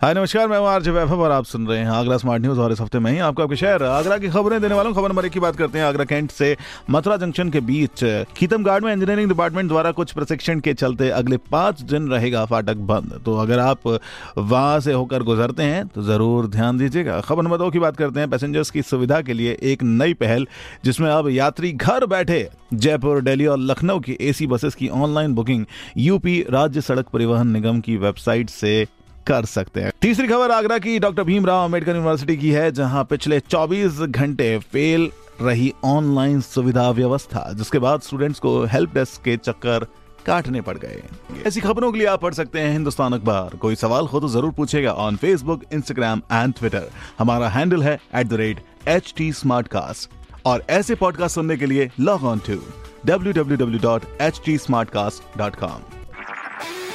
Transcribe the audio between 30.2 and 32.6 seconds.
खबर आगरा की doctor Bhimrao Ambedkar university की